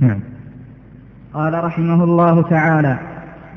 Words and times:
نعم. 0.00 0.20
قال 1.34 1.64
رحمه 1.64 2.04
الله 2.04 2.42
تعالى 2.42 2.98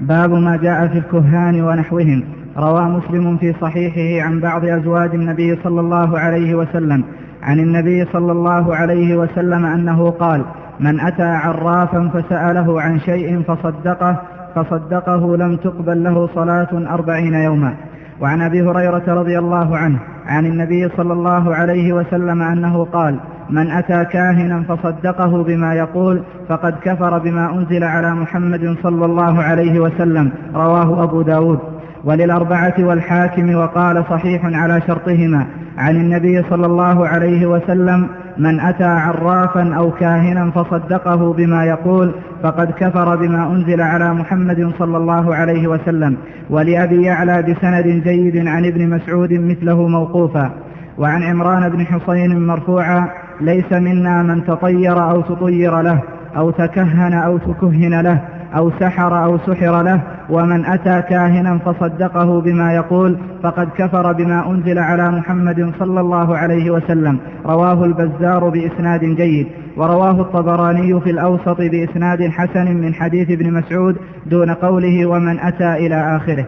باب 0.02 0.32
ما 0.32 0.58
جاء 0.58 0.88
في 0.88 0.98
الكهان 0.98 1.62
ونحوهم. 1.62 2.24
روى 2.58 2.82
مسلم 2.82 3.38
في 3.38 3.54
صحيحه 3.62 4.28
عن 4.28 4.40
بعض 4.40 4.66
أزواج 4.66 5.16
النبي 5.16 5.56
صلى 5.64 5.80
الله 5.80 6.20
عليه 6.20 6.56
وسلم. 6.56 7.04
عن 7.44 7.60
النبي 7.60 8.06
صلى 8.06 8.32
الله 8.32 8.76
عليه 8.76 9.18
وسلم 9.18 9.66
أنه 9.66 10.10
قال 10.10 10.46
من 10.80 11.00
أتى 11.00 11.24
عرافا 11.24 12.10
فسأله 12.14 12.82
عن 12.82 13.00
شيء 13.00 13.42
فصدقه 13.42 14.22
فصدقه 14.56 15.38
لم 15.38 15.56
تقبل 15.56 16.04
له 16.04 16.30
صلاة 16.36 16.94
أربعين 16.94 17.34
يوما. 17.34 17.74
وعن 18.22 18.42
أبي 18.42 18.62
هريرة 18.62 19.04
رضي 19.08 19.40
الله 19.40 19.78
عنه 19.78 20.00
عن 20.26 20.46
النبي 20.46 20.90
صلى 20.98 21.14
الله 21.14 21.56
عليه 21.56 21.94
وسلم 21.94 22.42
أنه 22.42 22.86
قال 22.86 23.20
من 23.50 23.72
أتى 23.72 24.06
كاهنا 24.06 24.64
فصدقه 24.64 25.44
بما 25.44 25.74
يقول 25.74 26.22
فقد 26.50 26.76
كفر 26.84 27.18
بما 27.18 27.54
أنزل 27.54 27.84
على 27.84 28.16
محمد 28.16 28.76
صلى 28.84 29.06
الله 29.06 29.44
عليه 29.44 29.80
وسلم 29.80 30.32
رواه 30.56 31.04
أبو 31.04 31.22
داود. 31.22 31.60
وللأربعة 32.04 32.74
والحاكم 32.80 33.56
وقال 33.56 34.04
صحيح 34.10 34.46
على 34.46 34.82
شرطهما 34.88 35.46
عن 35.78 35.96
النبي 35.96 36.44
صلى 36.50 36.66
الله 36.66 37.08
عليه 37.08 37.46
وسلم 37.46 38.08
من 38.38 38.60
أتى 38.60 38.84
عرافا 38.84 39.76
أو 39.76 39.92
كاهنا 39.92 40.52
فصدقه 40.52 41.34
بما 41.34 41.66
يقول 41.66 42.12
فقد 42.44 42.72
كفر 42.72 43.16
بما 43.16 43.52
أنزل 43.52 43.82
على 43.82 44.14
محمد 44.14 44.72
صلى 44.80 44.98
الله 44.98 45.36
عليه 45.36 45.68
وسلم. 45.68 46.18
ولأبي 46.50 47.04
يعلى 47.04 47.42
بسند 47.42 48.04
جيد 48.04 48.48
عن 48.48 48.66
ابن 48.66 48.90
مسعود 48.90 49.34
مثله 49.34 49.88
موقوفا. 49.88 50.52
وعن 50.98 51.24
عمران 51.24 51.70
بن 51.70 51.86
حصين 51.86 52.48
مرفوعا 52.48 53.10
ليس 53.42 53.72
منا 53.72 54.24
من 54.24 54.46
تطير 54.46 55.12
أو 55.12 55.22
تطير 55.22 55.82
له 55.82 56.02
أو 56.38 56.52
تكهن 56.52 57.14
أو 57.14 57.38
تكهن 57.38 58.02
له 58.02 58.22
أو 58.58 58.72
سحر 58.80 59.24
أو 59.24 59.38
سحر 59.38 59.82
له 59.82 60.02
ومن 60.30 60.66
أتى 60.66 61.02
كاهنا 61.10 61.58
فصدقه 61.58 62.42
بما 62.42 62.74
يقول 62.74 63.18
فقد 63.44 63.70
كفر 63.78 64.14
بما 64.14 64.52
أنزل 64.52 64.80
على 64.80 65.12
محمد 65.12 65.72
صلى 65.80 66.00
الله 66.00 66.38
عليه 66.38 66.72
وسلم. 66.72 67.20
رواه 67.46 67.86
البزار 67.86 68.50
بإسناد 68.50 69.00
جيد 69.00 69.48
ورواه 69.78 70.22
الطبراني 70.22 71.02
في 71.02 71.10
الأوسط 71.10 71.58
بإسناد 71.62 72.30
حسن 72.30 72.76
من 72.76 72.94
حديث 72.94 73.32
ابن 73.32 73.54
مسعود 73.54 73.96
دون 74.26 74.50
قوله 74.52 75.06
ومن 75.06 75.40
أتى 75.40 75.74
إلى 75.74 76.16
آخره. 76.16 76.46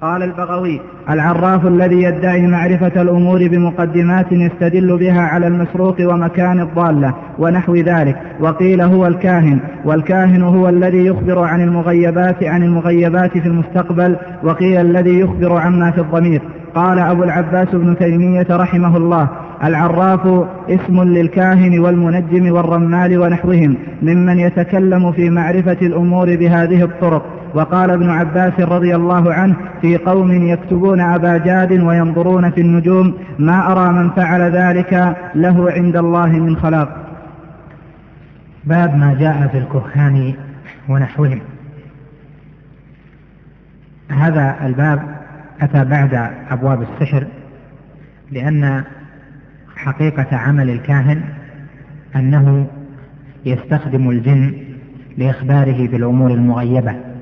قال 0.00 0.22
البغوي. 0.22 0.80
العراف 1.10 1.66
الذي 1.66 2.02
يدعي 2.02 2.46
معرفة 2.46 3.02
الأمور 3.02 3.48
بمقدمات 3.48 4.26
يستدل 4.32 4.96
بها 4.98 5.20
على 5.20 5.46
المسروق 5.46 5.96
ومكان 6.00 6.60
الضالة 6.60 7.14
ونحو 7.38 7.74
ذلك. 7.74 8.16
وقيل 8.40 8.80
هو 8.80 9.06
الكاهن 9.06 9.58
والكاهن 9.84 10.42
هو 10.42 10.68
الذي 10.68 11.06
يخبر 11.06 11.44
عن 11.44 11.60
المغيبات 11.60 12.44
عن 12.44 12.62
المغيبات 12.62 13.38
في 13.38 13.46
المستقبل 13.46 14.16
وقيل 14.44 14.80
الذي 14.80 15.20
يخبر 15.20 15.56
عما 15.56 15.90
في 15.90 16.00
الضمير. 16.00 16.42
قال 16.74 16.98
أبو 16.98 17.22
العباس 17.22 17.68
بن 17.72 17.96
تيمية 17.98 18.46
رحمه 18.50 18.96
الله 18.96 19.28
العراف 19.64 20.46
اسم 20.70 21.02
للكاهن 21.02 21.78
والمنجم 21.78 22.52
والرمال 22.52 23.18
ونحوهم 23.18 23.76
ممن 24.02 24.38
يتكلم 24.38 25.12
في 25.12 25.30
معرفة 25.30 25.78
الأمور 25.82 26.36
بهذه 26.36 26.82
الطرق. 26.82 27.35
وقال 27.56 27.90
ابن 27.90 28.10
عباس 28.10 28.60
رضي 28.60 28.96
الله 28.96 29.34
عنه 29.34 29.56
في 29.80 29.96
قوم 29.96 30.32
يكتبون 30.32 31.00
أبا 31.00 31.36
جاد 31.36 31.72
وينظرون 31.72 32.50
في 32.50 32.60
النجوم 32.60 33.14
ما 33.38 33.72
أرى 33.72 33.92
من 33.92 34.10
فعل 34.10 34.40
ذلك 34.40 35.16
له 35.34 35.72
عند 35.72 35.96
الله 35.96 36.26
من 36.26 36.56
خلاق. 36.56 37.06
باب 38.64 38.96
ما 38.96 39.16
جاء 39.20 39.48
في 39.48 39.58
الكهان 39.58 40.34
ونحوهم. 40.88 41.40
هذا 44.10 44.56
الباب 44.62 45.02
أتى 45.60 45.84
بعد 45.84 46.30
أبواب 46.50 46.82
السحر 46.82 47.26
لأن 48.30 48.84
حقيقة 49.76 50.36
عمل 50.36 50.70
الكاهن 50.70 51.22
أنه 52.16 52.66
يستخدم 53.46 54.10
الجن 54.10 54.54
لإخباره 55.18 55.88
بالأمور 55.88 56.30
المغيبة. 56.30 57.15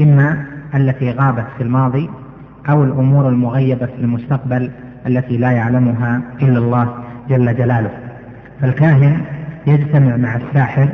إما 0.00 0.44
التي 0.74 1.10
غابت 1.10 1.46
في 1.56 1.62
الماضي 1.62 2.10
أو 2.68 2.84
الأمور 2.84 3.28
المغيبة 3.28 3.86
في 3.86 3.98
المستقبل 3.98 4.70
التي 5.06 5.36
لا 5.36 5.50
يعلمها 5.50 6.20
إلا 6.42 6.58
الله 6.58 6.94
جل 7.28 7.56
جلاله. 7.56 7.90
فالكاهن 8.60 9.20
يجتمع 9.66 10.16
مع 10.16 10.36
الساحر 10.36 10.88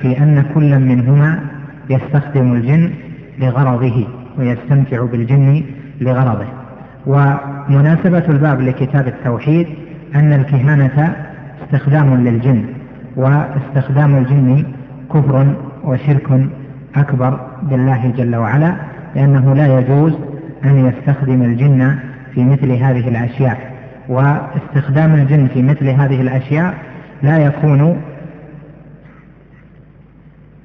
في 0.00 0.18
أن 0.18 0.44
كل 0.54 0.78
منهما 0.78 1.40
يستخدم 1.90 2.52
الجن 2.52 2.90
لغرضه 3.38 4.06
ويستمتع 4.38 5.04
بالجن 5.04 5.62
لغرضه. 6.00 6.46
ومناسبة 7.06 8.24
الباب 8.28 8.60
لكتاب 8.60 9.08
التوحيد 9.08 9.66
أن 10.14 10.32
الكهانة 10.32 11.16
استخدام 11.64 12.14
للجن 12.14 12.64
واستخدام 13.16 14.16
الجن 14.16 14.64
كفر 15.14 15.46
وشرك 15.84 16.48
أكبر 16.96 17.45
بالله 17.62 18.12
جل 18.16 18.36
وعلا 18.36 18.74
لأنه 19.14 19.54
لا 19.54 19.78
يجوز 19.78 20.12
أن 20.64 20.86
يستخدم 20.86 21.42
الجن 21.42 21.94
في 22.34 22.44
مثل 22.44 22.72
هذه 22.72 23.08
الأشياء. 23.08 23.72
واستخدام 24.08 25.14
الجن 25.14 25.46
في 25.54 25.62
مثل 25.62 25.88
هذه 25.88 26.20
الأشياء 26.20 26.74
لا 27.22 27.38
يكون 27.38 27.96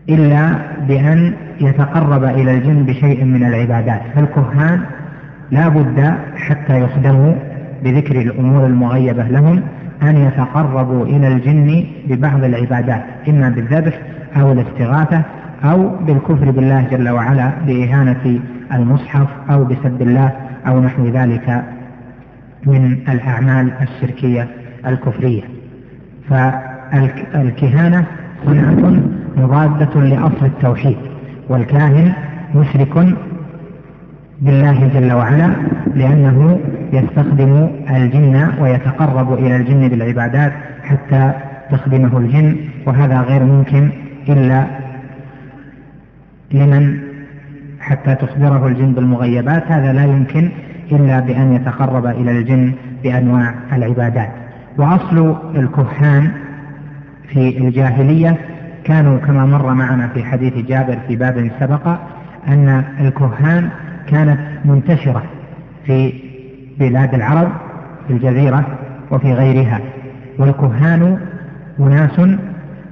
إلا 0.09 0.55
بأن 0.87 1.33
يتقرب 1.61 2.23
إلى 2.23 2.53
الجن 2.53 2.83
بشيء 2.83 3.25
من 3.25 3.45
العبادات. 3.45 4.01
فالكهان 4.15 4.81
لا 5.51 5.67
بد 5.67 6.13
حتى 6.35 6.81
يخدموا 6.81 7.33
بذكر 7.83 8.21
الأمور 8.21 8.65
المغيبة 8.65 9.23
لهم 9.23 9.61
أن 10.03 10.17
يتقربوا 10.17 11.05
إلى 11.05 11.27
الجن 11.27 11.85
ببعض 12.07 12.43
العبادات 12.43 13.03
إما 13.29 13.49
بالذبح 13.49 13.99
أو 14.37 14.51
الاستغاثة 14.51 15.21
أو 15.63 15.89
بالكفر 15.89 16.51
بالله 16.51 16.87
جل 16.91 17.09
وعلا 17.09 17.51
بإهانة 17.67 18.39
المصحف 18.73 19.27
أو 19.49 19.63
بسب 19.63 20.01
الله 20.01 20.31
أو 20.67 20.81
نحو 20.81 21.07
ذلك 21.07 21.63
من 22.65 22.97
الأعمال 23.09 23.71
الشركية 23.81 24.47
الكفرية. 24.87 25.41
فالكهانة 26.29 28.05
صنعة 28.45 29.01
مضادة 29.37 30.01
لأصل 30.01 30.45
التوحيد 30.45 30.97
والكاهن 31.49 32.13
مشرك 32.55 33.15
بالله 34.41 34.87
جل 34.93 35.11
وعلا 35.13 35.49
لأنه 35.95 36.59
يستخدم 36.93 37.67
الجن 37.89 38.47
ويتقرب 38.61 39.33
إلى 39.33 39.55
الجن 39.55 39.87
بالعبادات 39.87 40.53
حتى 40.83 41.31
تخدمه 41.71 42.17
الجن 42.17 42.55
وهذا 42.85 43.21
غير 43.21 43.43
ممكن 43.43 43.89
إلا 44.29 44.80
لمن 46.53 46.99
حتى 47.79 48.15
تخبره 48.15 48.67
الجن 48.67 48.93
بالمغيبات 48.93 49.63
هذا 49.67 49.93
لا 49.93 50.05
يمكن 50.05 50.49
إلا 50.91 51.19
بأن 51.19 51.53
يتقرب 51.53 52.05
إلى 52.05 52.31
الجن 52.31 52.73
بأنواع 53.03 53.53
العبادات. 53.73 54.29
وأصل 54.77 55.35
الكهان 55.55 56.31
في 57.27 57.57
الجاهلية 57.57 58.37
كانوا 58.83 59.17
كما 59.17 59.45
مر 59.45 59.73
معنا 59.73 60.07
في 60.07 60.23
حديث 60.23 60.53
جابر 60.53 60.97
في 61.07 61.15
باب 61.15 61.51
سبق 61.59 61.87
أن 62.47 62.83
الكهان 62.99 63.69
كانت 64.07 64.39
منتشرة 64.65 65.23
في 65.85 66.13
بلاد 66.79 67.13
العرب 67.13 67.51
في 68.07 68.13
الجزيرة 68.13 68.65
وفي 69.11 69.33
غيرها. 69.33 69.79
والكهان 70.39 71.17
أناس 71.79 72.21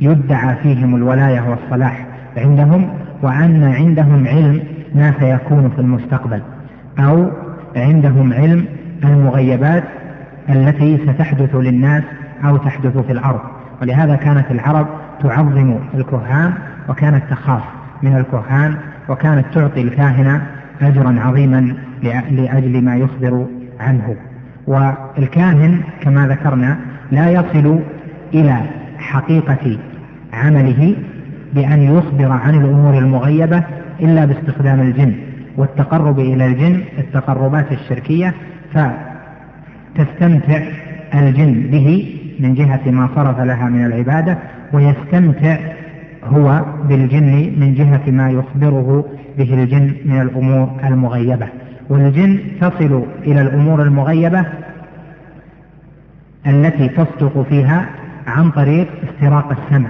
يدعى 0.02 0.56
فيهم 0.56 0.96
الولاية 0.96 1.50
والصلاح 1.50 2.06
عندهم 2.38 2.90
وأن 3.22 3.64
عندهم 3.64 4.28
علم 4.28 4.62
ما 4.96 5.14
سيكون 5.20 5.70
في 5.76 5.82
المستقبل 5.82 6.42
أو 7.00 7.32
عندهم 7.76 8.34
علم 8.34 8.66
المغيبات 9.04 9.84
التي 10.50 10.98
ستحدث 10.98 11.56
للناس 11.56 12.04
أو 12.46 12.58
تحدث 12.58 12.98
في 12.98 13.12
الأرض. 13.12 13.40
ولهذا 13.82 14.16
كانت 14.16 14.52
العرب 14.52 14.88
تعظم 15.24 15.80
الكهان 15.94 16.54
وكانت 16.90 17.24
تخاف 17.30 17.64
من 18.04 18.16
الكهان 18.16 18.76
وكانت 19.10 19.46
تعطي 19.54 19.82
الكاهن 19.82 20.42
أجرا 20.82 21.20
عظيما 21.20 21.76
لأجل 22.32 22.84
ما 22.84 22.96
يخبر 22.96 23.46
عنه. 23.80 24.16
والكاهن 24.68 25.82
كما 26.02 26.28
ذكرنا 26.28 26.78
لا 27.12 27.32
يصل 27.32 27.80
إلى 28.34 28.62
حقيقة 28.98 29.78
عمله 30.34 30.96
بأن 31.54 31.82
يخبر 31.82 32.32
عن 32.32 32.56
الأمور 32.56 32.98
المغيبة 32.98 33.64
إلا 34.02 34.26
باستخدام 34.26 34.82
الجن 34.82 35.14
والتقرب 35.58 36.20
إلى 36.20 36.46
الجن 36.46 36.82
التقربات 36.98 37.72
الشركية 37.72 38.34
فتستمتع 38.74 40.62
الجن 41.14 41.54
به 41.72 42.16
من 42.40 42.54
جهة 42.54 42.92
ما 42.92 43.10
صرف 43.16 43.40
لها 43.40 43.70
من 43.70 43.86
العبادة 43.86 44.38
ويستمتع 44.74 45.58
هو 46.24 46.66
بالجن 46.90 47.54
من 47.58 47.74
جهة 47.74 48.12
ما 48.12 48.32
يخبره 48.32 49.06
به 49.38 49.64
الجن 49.64 49.94
من 50.06 50.22
الأمور 50.22 50.70
المغيبة. 50.84 51.48
والجن 51.90 52.40
تصل 52.62 53.04
إلى 53.24 53.42
الأمور 53.42 53.82
المغيبة 53.82 54.46
التي 56.48 56.88
تصدق 56.88 57.46
فيها 57.50 57.86
عن 58.28 58.52
طريق 58.52 58.88
استراق 59.04 59.52
السمع. 59.52 59.90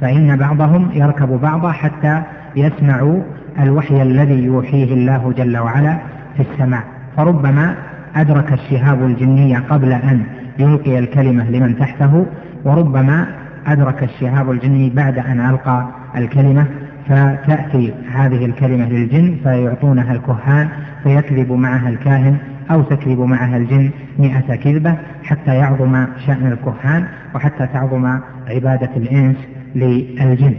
فإن 0.00 0.36
بعضهم 0.36 0.90
يركب 0.92 1.28
بعضا 1.28 1.72
حتى 1.72 2.22
يسمعوا 2.56 3.22
الوحي 3.60 4.02
الذي 4.02 4.44
يوحيه 4.44 4.94
الله 4.94 5.32
جل 5.36 5.58
وعلا 5.58 5.98
في 6.36 6.42
السماء. 6.42 6.82
فربما 7.16 7.74
أدرك 8.16 8.52
الشهاب 8.52 9.02
الجني 9.02 9.56
قبل 9.56 9.92
أن 9.92 10.22
يلقي 10.58 10.98
الكلمة 10.98 11.50
لمن 11.50 11.78
تحته 11.78 12.26
وربما 12.64 13.26
أدرك 13.66 14.02
الشهاب 14.02 14.50
الجني 14.50 14.90
بعد 14.90 15.18
أن 15.18 15.40
ألقى 15.40 15.88
الكلمة 16.16 16.66
فتأتي 17.08 17.94
هذه 18.12 18.44
الكلمة 18.46 18.88
للجن 18.88 19.36
فيعطونها 19.42 20.12
الكهان 20.12 20.68
فيكذب 21.02 21.52
معها 21.52 21.88
الكاهن 21.88 22.36
أو 22.70 22.82
تكذب 22.82 23.20
معها 23.20 23.56
الجن 23.56 23.90
مئة 24.18 24.56
كذبة 24.56 24.94
حتى 25.24 25.54
يعظم 25.54 26.06
شأن 26.26 26.52
الكهان 26.52 27.04
وحتى 27.34 27.66
تعظم 27.66 28.18
عبادة 28.48 28.90
الإنس. 28.96 29.36
للجن. 29.76 30.54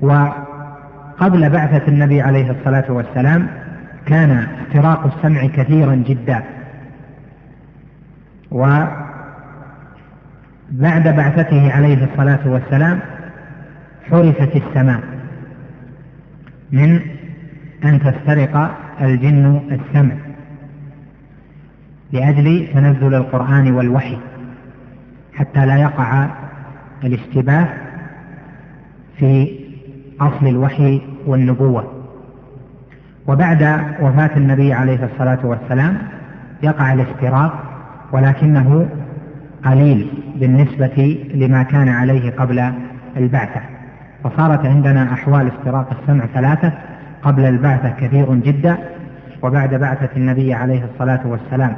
وقبل 0.00 1.50
بعثة 1.50 1.88
النبي 1.88 2.20
عليه 2.20 2.50
الصلاة 2.50 2.92
والسلام 2.92 3.46
كان 4.06 4.46
اختراق 4.60 5.16
السمع 5.16 5.46
كثيرا 5.46 5.94
جدا. 5.94 6.42
وبعد 8.50 8.98
بعثته 11.16 11.72
عليه 11.72 12.04
الصلاة 12.04 12.48
والسلام 12.48 13.00
حرفت 14.10 14.56
السماء 14.56 15.00
من 16.72 17.00
أن 17.84 18.00
تسترق 18.00 18.76
الجن 19.00 19.60
السمع 19.70 20.14
لأجل 22.12 22.68
تنزل 22.74 23.14
القرآن 23.14 23.72
والوحي 23.72 24.18
حتى 25.34 25.66
لا 25.66 25.76
يقع 25.76 26.26
الاشتباه 27.04 27.68
في 29.20 29.58
أصل 30.20 30.46
الوحي 30.46 31.02
والنبوة. 31.26 31.92
وبعد 33.26 33.62
وفاة 34.00 34.30
النبي 34.36 34.72
عليه 34.72 35.04
الصلاة 35.12 35.38
والسلام 35.44 35.98
يقع 36.62 36.92
الافتراق 36.92 37.62
ولكنه 38.12 38.88
قليل 39.64 40.08
بالنسبة 40.36 41.26
لما 41.34 41.62
كان 41.62 41.88
عليه 41.88 42.30
قبل 42.30 42.72
البعثة. 43.16 43.60
فصارت 44.24 44.66
عندنا 44.66 45.12
أحوال 45.12 45.46
افتراق 45.46 45.90
السمع 46.00 46.26
ثلاثة 46.26 46.72
قبل 47.22 47.44
البعثة 47.44 47.90
كثير 47.90 48.34
جدا 48.34 48.78
وبعد 49.42 49.74
بعثة 49.74 50.16
النبي 50.16 50.54
عليه 50.54 50.84
الصلاة 50.84 51.20
والسلام 51.26 51.76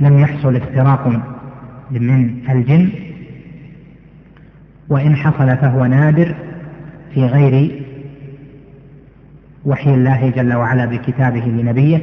لم 0.00 0.18
يحصل 0.18 0.56
افتراق 0.56 1.08
من 1.90 2.40
الجن 2.50 2.90
وإن 4.90 5.16
حصل 5.16 5.56
فهو 5.56 5.86
نادر 5.86 6.34
في 7.14 7.26
غير 7.26 7.84
وحي 9.64 9.94
الله 9.94 10.30
جل 10.30 10.54
وعلا 10.54 10.86
بكتابه 10.86 11.40
لنبيه. 11.40 12.00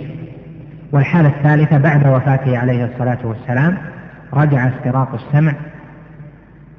والحالة 0.92 1.30
الثالثة 1.30 1.78
بعد 1.78 2.08
وفاته 2.08 2.58
عليه 2.58 2.86
الصلاة 2.86 3.18
والسلام 3.24 3.78
رجع 4.34 4.68
استراق 4.68 5.14
السمع 5.14 5.54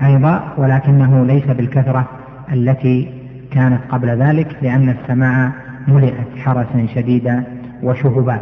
أيضا 0.02 0.54
ولكنه 0.56 1.26
ليس 1.26 1.44
بالكثرة 1.44 2.08
التي 2.52 3.12
كانت 3.50 3.80
قبل 3.88 4.08
ذلك 4.08 4.56
لأن 4.62 4.88
السماء 4.88 5.50
ملئت 5.88 6.38
حرسا 6.44 6.86
شديدا 6.94 7.44
وشهبا. 7.82 8.40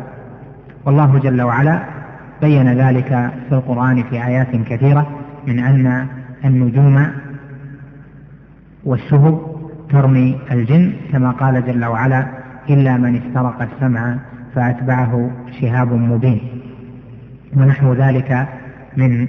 والله 0.84 1.18
جل 1.18 1.42
وعلا 1.42 1.80
بين 2.42 2.72
ذلك 2.72 3.30
في 3.48 3.52
القرآن 3.54 4.02
في 4.02 4.26
آيات 4.26 4.56
كثيرة 4.56 5.06
من 5.46 5.58
أن 5.58 6.06
النجوم 6.44 7.06
والشهب 8.86 9.56
ترمي 9.90 10.38
الجن 10.50 10.92
كما 11.12 11.30
قال 11.30 11.66
جل 11.66 11.84
وعلا 11.84 12.26
إلا 12.70 12.96
من 12.96 13.16
استرق 13.16 13.62
السمع 13.62 14.16
فأتبعه 14.54 15.30
شهاب 15.60 15.92
مبين. 15.92 16.40
ونحو 17.56 17.92
ذلك 17.92 18.48
من 18.96 19.28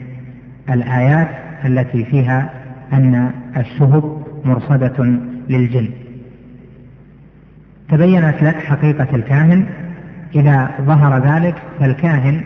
الآيات 0.69 1.29
التي 1.65 2.05
فيها 2.05 2.49
أن 2.93 3.31
الشهب 3.57 4.23
مرصدة 4.45 5.03
للجن. 5.49 5.89
تبينت 7.89 8.43
لك 8.43 8.55
حقيقة 8.55 9.15
الكاهن 9.15 9.65
إذا 10.35 10.69
ظهر 10.81 11.17
ذلك 11.17 11.55
فالكاهن 11.79 12.41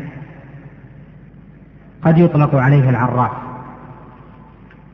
قد 2.01 2.17
يطلق 2.17 2.55
عليه 2.55 2.89
العراف. 2.89 3.31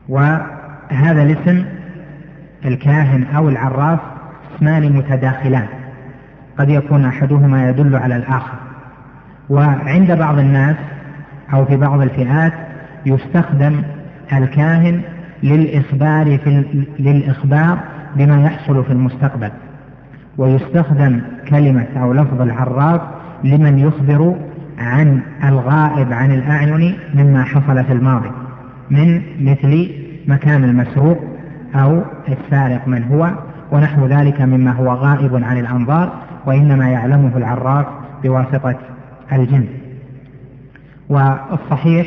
وهذا 0.08 1.22
الاسم 1.22 1.77
الكاهن 2.64 3.24
أو 3.36 3.48
العراف 3.48 3.98
اسمان 4.56 4.92
متداخلان. 4.92 5.66
قد 6.58 6.68
يكون 6.70 7.04
أحدهما 7.04 7.68
يدل 7.68 7.96
على 7.96 8.16
الآخر. 8.16 8.54
وعند 9.50 10.12
بعض 10.12 10.38
الناس 10.38 10.76
أو 11.52 11.64
في 11.64 11.76
بعض 11.76 12.00
الفئات 12.00 12.52
يستخدم 13.06 13.82
الكاهن 14.32 15.00
للإخبار 15.42 16.38
في 16.38 16.64
للإخبار 16.98 17.78
بما 18.16 18.42
يحصل 18.42 18.84
في 18.84 18.92
المستقبل. 18.92 19.50
ويستخدم 20.38 21.20
كلمة 21.48 21.86
أو 21.96 22.12
لفظ 22.12 22.40
العراف 22.40 23.00
لمن 23.44 23.78
يخبر 23.78 24.36
عن 24.78 25.20
الغائب 25.44 26.12
عن 26.12 26.32
الأعين 26.32 26.96
مما 27.14 27.44
حصل 27.44 27.84
في 27.84 27.92
الماضي 27.92 28.30
من 28.90 29.22
مثل 29.40 29.90
مكان 30.28 30.64
المسروق 30.64 31.24
أو 31.74 32.02
السارق 32.28 32.88
من 32.88 33.04
هو 33.04 33.30
ونحو 33.72 34.06
ذلك 34.06 34.40
مما 34.40 34.72
هو 34.72 34.88
غائب 34.88 35.44
عن 35.44 35.58
الأنظار 35.58 36.12
وإنما 36.46 36.88
يعلمه 36.88 37.36
العراف 37.36 37.86
بواسطة 38.22 38.76
الجن. 39.32 39.64
والصحيح 41.08 42.06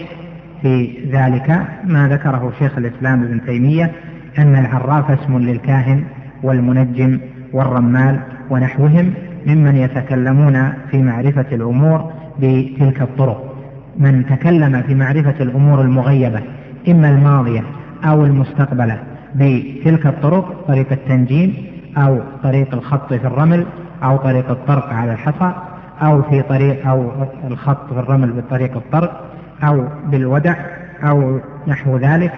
في 0.62 0.98
ذلك 1.12 1.62
ما 1.84 2.08
ذكره 2.08 2.52
شيخ 2.60 2.78
الإسلام 2.78 3.24
ابن 3.24 3.46
تيمية 3.46 3.92
أن 4.40 4.56
العراف 4.56 5.12
اسم 5.12 5.38
للكاهن 5.38 6.04
والمنجم 6.44 7.20
والرمال 7.54 8.20
ونحوهم 8.50 9.14
ممن 9.48 9.76
يتكلمون 9.76 10.74
في 10.92 11.02
معرفة 11.02 11.46
الأمور 11.52 12.12
بتلك 12.40 13.02
الطرق. 13.02 13.56
من 13.98 14.26
تكلم 14.26 14.82
في 14.82 14.96
معرفة 14.96 15.36
الأمور 15.44 15.82
المغيبة 15.82 16.42
إما 16.90 17.10
الماضية 17.10 17.64
أو 18.06 18.26
المستقبلة 18.26 18.98
بتلك 19.36 20.06
الطرق 20.06 20.66
طريق 20.68 20.92
التنجيم 20.92 21.54
أو 21.98 22.20
طريق 22.44 22.74
الخط 22.74 23.14
في 23.14 23.28
الرمل 23.28 23.66
أو 24.04 24.18
طريق 24.18 24.50
الطرق 24.50 24.94
على 24.94 25.14
الحصى 25.14 25.54
أو 26.02 26.22
في 26.22 26.42
طريق 26.42 26.88
أو 26.88 27.12
الخط 27.48 27.94
في 27.94 28.00
الرمل 28.00 28.32
بطريق 28.32 28.76
الطرق 28.76 29.26
أو 29.64 29.88
بالودع 30.06 30.56
أو 31.04 31.40
نحو 31.68 31.98
ذلك 31.98 32.34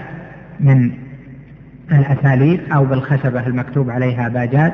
من 0.59 0.91
الأساليب 1.91 2.59
أو 2.73 2.85
بالخشبة 2.85 3.47
المكتوب 3.47 3.89
عليها 3.89 4.29
باجات 4.29 4.73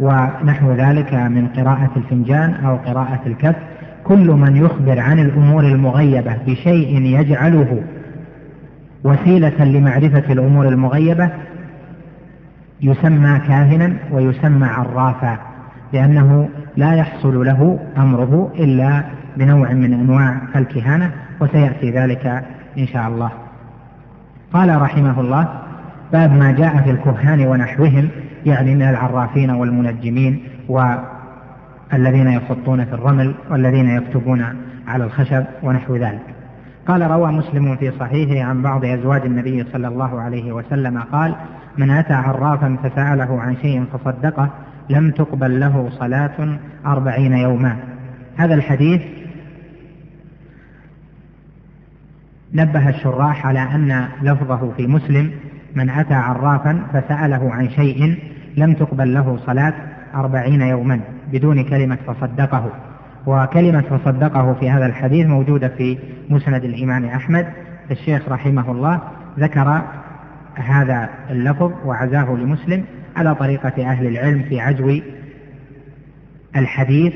ونحو 0.00 0.72
ذلك 0.72 1.14
من 1.14 1.48
قراءة 1.56 1.90
الفنجان 1.96 2.54
أو 2.54 2.76
قراءة 2.76 3.20
الكف. 3.26 3.56
كل 4.04 4.30
من 4.30 4.56
يخبر 4.56 5.00
عن 5.00 5.18
الأمور 5.18 5.64
المغيبة 5.64 6.36
بشيء 6.46 7.02
يجعله 7.02 7.82
وسيلة 9.04 9.64
لمعرفة 9.64 10.32
الأمور 10.32 10.68
المغيبة 10.68 11.30
يسمى 12.80 13.38
كاهنا 13.38 13.96
ويسمى 14.10 14.66
عرافا 14.66 15.38
لأنه 15.92 16.48
لا 16.76 16.94
يحصل 16.94 17.46
له 17.46 17.78
أمره 17.96 18.52
إلا 18.58 19.04
بنوع 19.36 19.72
من 19.72 19.92
أنواع 19.92 20.40
الكهانة 20.56 21.10
وسيأتي 21.40 21.90
ذلك 21.90 22.44
إن 22.78 22.86
شاء 22.86 23.08
الله. 23.08 23.30
قال 24.52 24.82
رحمه 24.82 25.20
الله 25.20 25.48
باب 26.12 26.32
ما 26.32 26.52
جاء 26.52 26.82
في 26.82 26.90
الكهان 26.90 27.46
ونحوهم 27.46 28.08
يعني 28.46 28.74
من 28.74 28.82
العرافين 28.82 29.50
والمنجمين 29.50 30.42
والذين 30.68 32.28
يخطون 32.28 32.84
في 32.84 32.92
الرمل 32.92 33.34
والذين 33.50 33.90
يكتبون 33.90 34.44
على 34.88 35.04
الخشب 35.04 35.44
ونحو 35.62 35.96
ذلك. 35.96 36.22
قال 36.86 37.10
روى 37.10 37.32
مسلم 37.32 37.76
في 37.76 37.90
صحيحه 38.00 38.48
عن 38.48 38.62
بعض 38.62 38.84
أزواج 38.84 39.22
النبي 39.22 39.64
صلى 39.72 39.88
الله 39.88 40.20
عليه 40.20 40.52
وسلم 40.52 40.98
قال 40.98 41.34
من 41.78 41.90
أتى 41.90 42.12
عرافا 42.12 42.76
فسأله 42.82 43.40
عن 43.40 43.56
شيء 43.56 43.84
فصدقه 43.84 44.50
لم 44.90 45.10
تقبل 45.10 45.60
له 45.60 45.90
صلاة 45.90 46.58
أربعين 46.86 47.32
يوما. 47.32 47.76
هذا 48.36 48.54
الحديث 48.54 49.02
نبه 52.54 52.88
الشراح 52.88 53.46
على 53.46 53.60
أن 53.60 54.08
لفظه 54.22 54.72
في 54.76 54.86
مسلم 54.86 55.30
من 55.74 55.90
أتى 55.90 56.14
عرافا 56.14 56.82
فسأله 56.92 57.52
عن 57.54 57.70
شيء 57.70 58.18
لم 58.56 58.74
تقبل 58.74 59.14
له 59.14 59.38
صلاة 59.46 59.74
أربعين 60.14 60.60
يوما 60.60 61.00
بدون 61.32 61.64
كلمة 61.64 61.98
فصدقه. 62.06 62.70
وكلمة 63.26 63.80
فصدقه 63.80 64.54
في 64.54 64.70
هذا 64.70 64.86
الحديث 64.86 65.26
موجودة 65.26 65.68
في 65.68 65.98
مسند 66.30 66.64
الإمام 66.64 67.04
أحمد 67.04 67.46
الشيخ 67.90 68.28
رحمه 68.28 68.70
الله 68.70 69.00
ذكر 69.38 69.82
هذا 70.58 71.08
اللفظ 71.30 71.72
وعزاه 71.84 72.30
لمسلم 72.30 72.84
على 73.16 73.34
طريقة 73.34 73.90
أهل 73.90 74.06
العلم 74.06 74.42
في 74.42 74.60
عزو 74.60 75.00
الحديث 76.56 77.12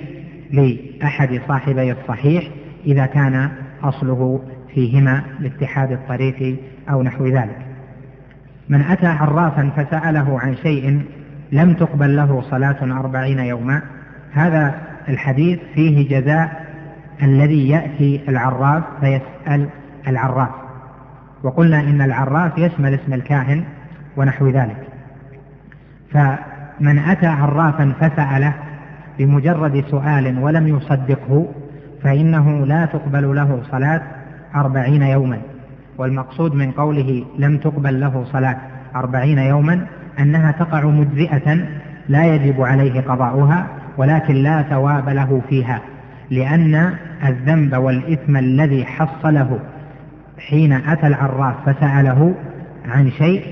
لأحد 0.52 1.40
صاحبي 1.48 1.92
الصحيح 1.92 2.44
إذا 2.86 3.06
كان 3.06 3.50
أصله 3.82 4.40
فيهما 4.74 5.22
لاتحاد 5.40 5.92
الطريق 5.92 6.56
أو 6.90 7.02
نحو 7.02 7.26
ذلك. 7.26 7.58
من 8.68 8.80
أتى 8.80 9.06
عرافا 9.06 9.70
فسأله 9.76 10.40
عن 10.40 10.56
شيء 10.56 11.02
لم 11.52 11.74
تقبل 11.74 12.16
له 12.16 12.42
صلاة 12.50 13.00
أربعين 13.00 13.38
يوما 13.38 13.82
هذا 14.32 14.74
الحديث 15.08 15.58
فيه 15.74 16.08
جزاء 16.08 16.66
الذي 17.22 17.68
يأتي 17.68 18.20
العراف 18.28 18.84
فيسأل 19.00 19.68
العراف. 20.08 20.61
وقلنا 21.42 21.80
إن 21.80 22.02
العراف 22.02 22.58
يشمل 22.58 22.94
اسم 22.94 23.12
الكاهن 23.12 23.64
ونحو 24.16 24.48
ذلك. 24.48 24.88
فمن 26.12 26.98
أتى 26.98 27.26
عرافا 27.26 27.92
فسأله 28.00 28.54
بمجرد 29.18 29.84
سؤال 29.90 30.38
ولم 30.38 30.68
يصدقه 30.68 31.46
فإنه 32.02 32.66
لا 32.66 32.84
تقبل 32.84 33.36
له 33.36 33.62
صلاة 33.70 34.02
أربعين 34.54 35.02
يوما. 35.02 35.38
والمقصود 35.98 36.54
من 36.54 36.70
قوله 36.70 37.24
لم 37.38 37.58
تقبل 37.58 38.00
له 38.00 38.24
صلاة 38.32 38.56
أربعين 38.96 39.38
يوما 39.38 39.86
أنها 40.18 40.52
تقع 40.52 40.84
مجزئة 40.84 41.58
لا 42.08 42.34
يجب 42.34 42.60
عليه 42.60 43.00
قضاؤها 43.00 43.66
ولكن 43.96 44.34
لا 44.34 44.62
ثواب 44.62 45.08
له 45.08 45.42
فيها 45.48 45.80
لأن 46.30 46.94
الذنب 47.26 47.74
والإثم 47.76 48.36
الذي 48.36 48.84
حصله 48.84 49.58
حين 50.48 50.72
أتى 50.72 51.06
العراف 51.06 51.54
فسأله 51.70 52.34
عن 52.88 53.10
شيء 53.10 53.44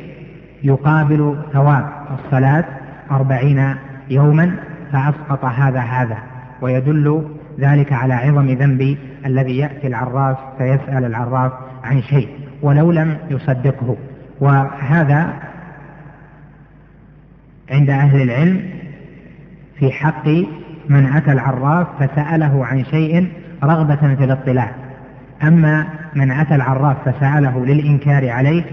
يقابل 0.62 1.36
ثواب 1.52 1.88
الصلاة 2.18 2.64
أربعين 3.10 3.74
يوما 4.10 4.56
فأسقط 4.92 5.44
هذا 5.44 5.80
هذا 5.80 6.18
ويدل 6.60 7.28
ذلك 7.60 7.92
على 7.92 8.14
عظم 8.14 8.46
ذنب 8.46 8.96
الذي 9.26 9.58
يأتي 9.58 9.86
العراف 9.86 10.38
فيسأل 10.58 11.04
العراف 11.04 11.52
عن 11.84 12.02
شيء 12.02 12.28
ولو 12.62 12.92
لم 12.92 13.16
يصدقه. 13.30 13.96
وهذا 14.40 15.32
عند 17.70 17.90
أهل 17.90 18.22
العلم 18.22 18.70
في 19.78 19.92
حق 19.92 20.28
من 20.88 21.06
أتى 21.06 21.32
العراف 21.32 21.86
فسأله 22.00 22.66
عن 22.66 22.84
شيء 22.84 23.28
رغبة 23.64 24.14
في 24.14 24.24
الاطلاع. 24.24 24.79
أما 25.42 25.86
من 26.14 26.30
أتى 26.30 26.54
العراف 26.54 27.08
فسأله 27.08 27.66
للإنكار 27.66 28.30
عليه 28.30 28.64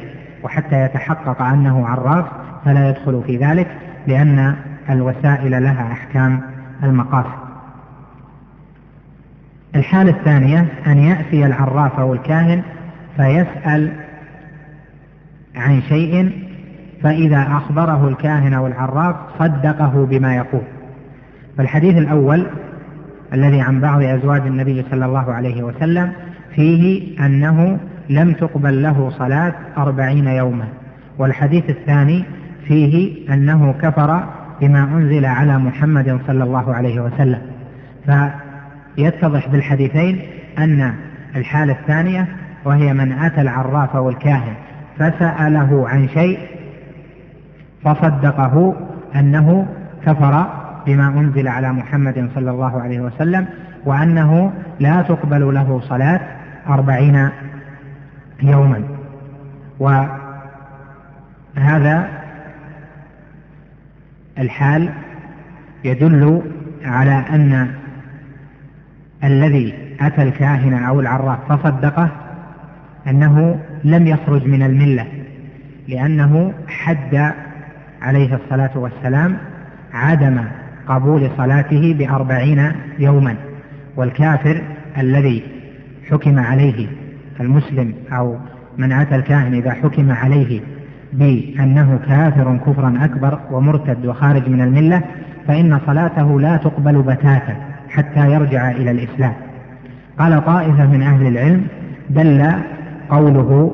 وحتى 0.43 0.85
يتحقق 0.85 1.41
أنه 1.41 1.87
عراف 1.87 2.25
فلا 2.65 2.89
يدخل 2.89 3.23
في 3.27 3.37
ذلك 3.37 3.67
لأن 4.07 4.55
الوسائل 4.89 5.63
لها 5.63 5.91
أحكام 5.91 6.41
المقاصد. 6.83 7.47
الحالة 9.75 10.11
الثانية 10.11 10.65
أن 10.87 10.97
يأتي 10.97 11.45
العراف 11.45 11.99
أو 11.99 12.13
الكاهن 12.13 12.63
فيسأل 13.17 13.93
عن 15.55 15.81
شيء 15.81 16.31
فإذا 17.03 17.47
أخبره 17.51 18.07
الكاهن 18.07 18.53
أو 18.53 18.67
العراف 18.67 19.15
صدقه 19.39 20.05
بما 20.09 20.35
يقول. 20.35 20.63
فالحديث 21.57 21.97
الأول 21.97 22.47
الذي 23.33 23.61
عن 23.61 23.81
بعض 23.81 24.01
أزواج 24.01 24.41
النبي 24.41 24.85
صلى 24.91 25.05
الله 25.05 25.33
عليه 25.33 25.63
وسلم 25.63 26.11
فيه 26.57 27.19
أنه 27.25 27.79
لم 28.09 28.33
تقبل 28.33 28.83
له 28.83 29.09
صلاة 29.09 29.53
أربعين 29.77 30.27
يوما. 30.27 30.65
والحديث 31.17 31.69
الثاني 31.69 32.23
فيه 32.67 33.17
أنه 33.33 33.73
كفر 33.81 34.23
بما 34.61 34.83
أنزل 34.83 35.25
على 35.25 35.57
محمد 35.57 36.19
صلى 36.27 36.43
الله 36.43 36.75
عليه 36.75 36.99
وسلم. 36.99 37.41
فيتضح 38.05 39.47
بالحديثين 39.47 40.19
أن 40.57 40.93
الحالة 41.35 41.73
الثانية 41.73 42.27
وهي 42.65 42.93
من 42.93 43.11
أتى 43.11 43.41
العراف 43.41 43.95
والكاهن 43.95 44.53
فسأله 44.99 45.89
عن 45.89 46.07
شيء 46.09 46.39
فصدقه 47.83 48.75
أنه 49.15 49.67
كفر 50.05 50.45
بما 50.85 51.07
أنزل 51.07 51.47
على 51.47 51.73
محمد 51.73 52.29
صلى 52.35 52.51
الله 52.51 52.81
عليه 52.81 52.99
وسلم 52.99 53.45
وأنه 53.85 54.51
لا 54.79 55.01
تقبل 55.01 55.53
له 55.53 55.81
صلاة 55.89 56.36
أربعين 56.69 57.29
يوما. 58.43 58.83
وهذا 59.79 60.17
الحال 64.39 64.89
يدل 65.83 66.41
على 66.85 67.23
أن 67.29 67.73
الذي 69.23 69.73
أتى 69.99 70.23
الكاهن 70.23 70.83
أو 70.83 70.99
العراف 70.99 71.51
فصدقه 71.51 72.09
أنه 73.07 73.59
لم 73.83 74.07
يخرج 74.07 74.47
من 74.47 74.63
الملة 74.63 75.07
لأنه 75.87 76.53
حد 76.67 77.33
عليه 78.01 78.35
الصلاة 78.35 78.71
والسلام 78.75 79.37
عدم 79.93 80.43
قبول 80.87 81.29
صلاته 81.37 81.93
بأربعين 81.93 82.71
يوما. 82.99 83.35
والكافر 83.95 84.61
الذي 84.97 85.43
حكم 86.09 86.39
عليه 86.39 86.87
المسلم 87.39 87.93
أو 88.11 88.35
من 88.77 88.91
أتى 88.91 89.15
الكاهن 89.15 89.53
إذا 89.53 89.71
حكم 89.71 90.11
عليه 90.11 90.61
بأنه 91.13 91.99
كافر 92.07 92.57
كفرا 92.57 92.93
أكبر 93.01 93.39
ومرتد 93.51 94.05
وخارج 94.05 94.49
من 94.49 94.61
الملة 94.61 95.01
فإن 95.47 95.79
صلاته 95.85 96.39
لا 96.39 96.57
تقبل 96.57 97.01
بتاتا 97.01 97.55
حتى 97.89 98.31
يرجع 98.31 98.71
إلى 98.71 98.91
الإسلام. 98.91 99.33
قال 100.19 100.45
طائفة 100.45 100.85
من 100.85 101.01
أهل 101.01 101.27
العلم 101.27 101.67
دل 102.09 102.51
قوله 103.09 103.73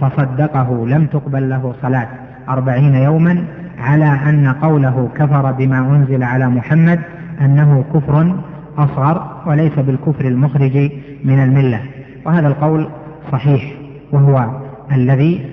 فصدقه 0.00 0.86
لم 0.86 1.06
تقبل 1.06 1.50
له 1.50 1.74
صلاة 1.82 2.08
أربعين 2.48 2.94
يوما 2.94 3.44
على 3.78 4.04
أن 4.04 4.48
قوله 4.48 5.08
كفر 5.14 5.52
بما 5.52 5.78
أنزل 5.78 6.22
على 6.22 6.48
محمد 6.48 7.00
أنه 7.40 7.84
كفر 7.94 8.36
أصغر 8.78 9.42
وليس 9.46 9.72
بالكفر 9.78 10.24
المخرج 10.24 10.90
من 11.24 11.42
الملة. 11.42 11.80
وهذا 12.24 12.48
القول 12.48 12.88
صحيح 13.32 13.72
وهو 14.12 14.46
الذي 14.92 15.50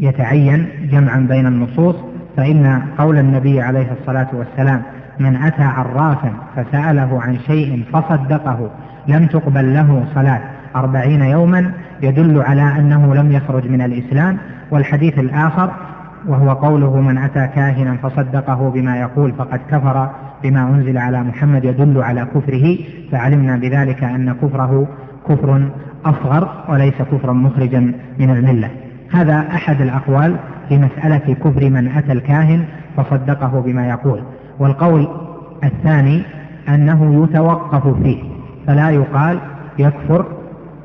يتعين 0.00 0.68
جمعا 0.90 1.26
بين 1.28 1.46
النصوص 1.46 1.96
فإن 2.36 2.82
قول 2.98 3.18
النبي 3.18 3.60
عليه 3.60 3.86
الصلاة 4.00 4.28
والسلام 4.32 4.82
من 5.18 5.36
أتى 5.36 5.62
عرافا 5.62 6.32
فسأله 6.56 7.22
عن 7.22 7.38
شيء 7.38 7.84
فصدقه 7.92 8.70
لم 9.08 9.26
تقبل 9.26 9.74
له 9.74 10.04
صلاة 10.14 10.40
أربعين 10.76 11.22
يوما 11.22 11.72
يدل 12.02 12.42
على 12.42 12.62
أنه 12.62 13.14
لم 13.14 13.32
يخرج 13.32 13.68
من 13.68 13.80
الإسلام. 13.80 14.36
والحديث 14.70 15.18
الآخر 15.18 15.70
وهو 16.26 16.52
قوله 16.52 17.00
من 17.00 17.18
أتى 17.18 17.48
كاهنا 17.54 17.96
فصدقه 17.96 18.70
بما 18.70 19.00
يقول 19.00 19.32
فقد 19.32 19.60
كفر 19.70 20.10
بما 20.42 20.62
أنزل 20.62 20.98
على 20.98 21.22
محمد 21.22 21.64
يدل 21.64 22.02
على 22.02 22.26
كفره. 22.34 22.78
فعلمنا 23.12 23.56
بذلك 23.56 24.04
أن 24.04 24.32
كفره 24.42 24.88
كفر 25.28 25.68
أصغر 26.04 26.48
وليس 26.68 26.94
كفرا 27.12 27.32
مخرجا 27.32 27.92
من 28.18 28.30
الملة. 28.30 28.70
هذا 29.12 29.38
أحد 29.54 29.80
الأقوال 29.80 30.36
في 30.68 30.78
مسألة 30.78 31.34
كفر 31.34 31.70
من 31.70 31.88
أتى 31.88 32.12
الكاهن 32.12 32.64
فصدقه 32.96 33.60
بما 33.60 33.88
يقول. 33.88 34.20
والقول 34.58 35.08
الثاني 35.64 36.22
أنه 36.68 37.24
يتوقف 37.24 38.02
فيه. 38.02 38.22
فلا 38.66 38.90
يقال 38.90 39.38
يكفر 39.78 40.26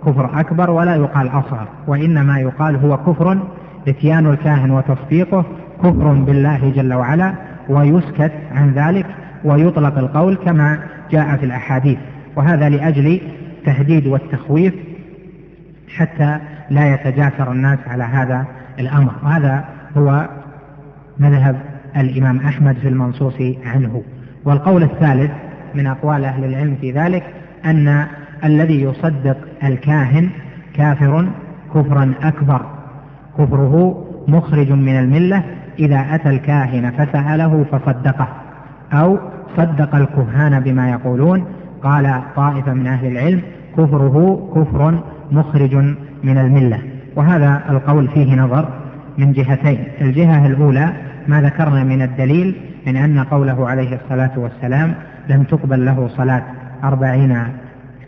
كفر 0.06 0.40
أكبر 0.40 0.72
ولا 0.72 0.96
يقال 0.96 1.28
أصغر 1.28 1.68
وإنما 1.88 2.40
يقال 2.40 2.76
هو 2.76 2.98
كفر 2.98 3.38
اتيان 3.88 4.28
الكاهن 4.28 4.72
وتصديقه 4.72 5.46
كفر 5.80 6.14
بالله 6.14 6.70
جل 6.76 6.94
وعلا 6.94 7.34
ويسكت 7.70 8.32
عن 8.56 8.74
ذلك 8.74 9.06
ويطلق 9.44 9.98
القول 9.98 10.36
كما 10.36 10.80
جاء 11.12 11.38
في 11.38 11.46
الأحاديث. 11.46 11.98
وهذا 12.36 12.70
لأجل 12.70 13.22
التهديد 13.68 14.08
والتخويف 14.08 14.74
حتى 15.96 16.40
لا 16.70 16.94
يتجاسر 16.94 17.52
الناس 17.52 17.80
على 17.88 18.04
هذا 18.04 18.46
الأمر. 18.80 19.12
وهذا 19.24 19.66
هو 19.98 20.30
مذهب 21.20 21.56
الإمام 21.98 22.38
أحمد 22.38 22.76
في 22.76 22.88
المنصوص 22.88 23.34
عنه. 23.66 24.04
والقول 24.46 24.84
الثالث 24.84 25.32
من 25.76 25.88
أقوال 25.88 26.26
أهل 26.26 26.44
العلم 26.46 26.78
في 26.82 26.92
ذلك 26.92 27.24
أن 27.66 28.06
الذي 28.44 28.82
يصدق 28.82 29.38
الكاهن 29.64 30.30
كافر 30.74 31.28
كفرا 31.76 32.14
أكبر. 32.24 32.62
كفره 33.38 34.06
مخرج 34.28 34.72
من 34.72 35.00
الملة. 35.00 35.44
إذا 35.80 36.06
أتى 36.16 36.30
الكاهن 36.30 36.92
فسأله 36.92 37.66
فصدقه 37.72 38.28
أو 38.94 39.20
صدق 39.58 39.96
الكهان 39.96 40.60
بما 40.60 40.90
يقولون 40.92 41.46
قال 41.84 42.22
طائفة 42.36 42.74
من 42.74 42.88
أهل 42.88 43.08
العلم 43.08 43.42
كفره 43.78 44.50
كفر 44.56 45.04
مخرج 45.32 45.76
من 46.24 46.38
الملة. 46.38 46.80
وهذا 47.16 47.62
القول 47.70 48.08
فيه 48.08 48.36
نظر 48.36 48.70
من 49.18 49.32
جهتين. 49.34 49.84
الجهة 50.02 50.48
الأولى 50.48 50.94
ما 51.28 51.42
ذكرنا 51.42 51.84
من 51.84 52.02
الدليل 52.02 52.56
من 52.88 52.96
أن 52.98 53.20
قوله 53.20 53.70
عليه 53.70 53.96
الصلاة 54.04 54.32
والسلام 54.38 54.94
لم 55.30 55.44
تقبل 55.44 55.86
له 55.86 56.08
صلاة 56.08 56.44
أربعين 56.84 57.44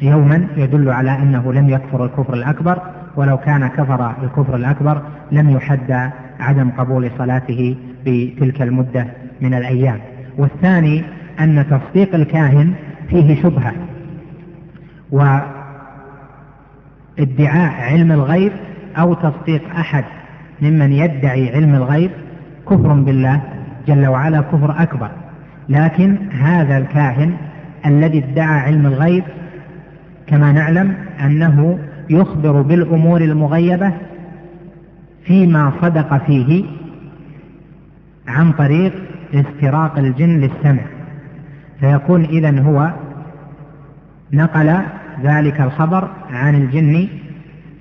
يوما 0.02 0.48
يدل 0.58 0.90
على 0.90 1.12
أنه 1.12 1.54
لم 1.54 1.70
يكفر 1.70 2.06
الكفر 2.06 2.34
الأكبر 2.34 2.82
ولو 3.16 3.38
كان 3.38 3.68
كفر 3.68 4.12
الكفر 4.24 4.56
الأكبر 4.56 5.02
لم 5.32 5.50
يحد 5.50 6.12
عدم 6.40 6.70
قبول 6.70 7.10
صلاته 7.18 7.76
بتلك 8.06 8.62
المدة 8.62 9.08
من 9.42 9.54
الأيام. 9.54 9.98
والثاني 10.38 11.04
أن 11.40 11.66
تصديق 11.70 12.16
الكاهن 12.16 12.74
فيه 13.10 13.44
شبهة. 13.44 13.74
وادعاء 15.12 15.52
علم 17.92 18.12
الغيب 18.12 18.52
أو 18.98 19.14
تصديق 19.14 19.76
أحد 19.76 20.04
ممن 20.62 20.94
يدعي 20.94 21.56
علم 21.56 21.76
الغيب 21.76 22.12
كفر 22.70 22.94
بالله 22.94 23.42
جل 23.88 24.08
وعلا 24.08 24.42
كفر 24.42 24.84
أكبر. 24.84 25.10
لكن 25.70 26.18
هذا 26.32 26.78
الكاهن 26.78 27.34
الذي 27.86 28.18
ادعى 28.18 28.60
علم 28.60 28.86
الغيب 28.86 29.24
كما 30.28 30.52
نعلم 30.52 30.96
أنه 31.26 31.80
يخبر 32.10 32.62
بالأمور 32.62 33.22
المغيبة 33.22 33.94
فيما 35.26 35.72
صدق 35.82 36.26
فيه 36.26 36.66
عن 38.28 38.52
طريق 38.52 38.94
استراق 39.34 39.98
الجن 39.98 40.40
للسمع. 40.40 40.82
فيكون 41.86 42.26
إذا 42.26 42.60
هو 42.62 42.92
نقل 44.34 44.78
ذلك 45.24 45.62
الخبر 45.62 46.10
عن 46.30 46.56
الجن 46.56 47.08